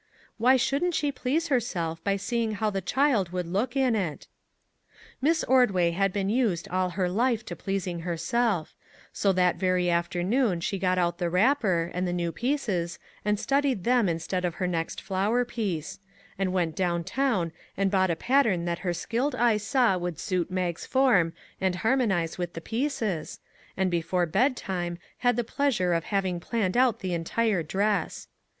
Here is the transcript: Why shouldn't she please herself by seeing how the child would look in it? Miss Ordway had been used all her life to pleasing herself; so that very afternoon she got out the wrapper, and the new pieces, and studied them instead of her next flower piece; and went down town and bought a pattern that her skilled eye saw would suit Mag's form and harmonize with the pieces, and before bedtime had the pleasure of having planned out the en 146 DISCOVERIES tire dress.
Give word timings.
Why 0.39 0.55
shouldn't 0.57 0.95
she 0.95 1.11
please 1.11 1.49
herself 1.49 2.03
by 2.03 2.15
seeing 2.15 2.53
how 2.53 2.71
the 2.71 2.81
child 2.81 3.29
would 3.29 3.45
look 3.45 3.75
in 3.75 3.95
it? 3.95 4.25
Miss 5.21 5.43
Ordway 5.43 5.91
had 5.91 6.11
been 6.11 6.27
used 6.27 6.67
all 6.69 6.89
her 6.97 7.07
life 7.07 7.45
to 7.45 7.55
pleasing 7.55 7.99
herself; 7.99 8.73
so 9.13 9.31
that 9.33 9.57
very 9.57 9.91
afternoon 9.91 10.59
she 10.59 10.79
got 10.79 10.97
out 10.97 11.19
the 11.19 11.29
wrapper, 11.29 11.91
and 11.93 12.07
the 12.07 12.13
new 12.13 12.31
pieces, 12.31 12.97
and 13.23 13.39
studied 13.39 13.83
them 13.83 14.09
instead 14.09 14.43
of 14.43 14.55
her 14.55 14.65
next 14.65 14.99
flower 14.99 15.45
piece; 15.45 15.99
and 16.35 16.51
went 16.51 16.75
down 16.75 17.03
town 17.03 17.51
and 17.77 17.91
bought 17.91 18.09
a 18.09 18.15
pattern 18.15 18.65
that 18.65 18.79
her 18.79 18.95
skilled 18.95 19.35
eye 19.35 19.57
saw 19.57 19.99
would 19.99 20.17
suit 20.19 20.49
Mag's 20.49 20.83
form 20.83 21.31
and 21.61 21.75
harmonize 21.75 22.39
with 22.39 22.53
the 22.53 22.59
pieces, 22.59 23.39
and 23.77 23.91
before 23.91 24.25
bedtime 24.25 24.97
had 25.19 25.35
the 25.35 25.43
pleasure 25.43 25.93
of 25.93 26.05
having 26.05 26.39
planned 26.39 26.75
out 26.75 27.01
the 27.01 27.13
en 27.13 27.19
146 27.21 27.67
DISCOVERIES 27.67 27.69
tire 27.69 27.69
dress. 28.01 28.27